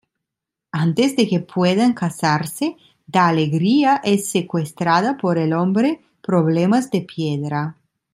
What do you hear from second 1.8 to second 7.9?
casarse, Da-Alegría es secuestrada por el hombre "Problemas-de-piedra".